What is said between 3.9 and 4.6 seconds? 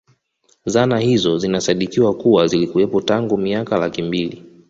mbili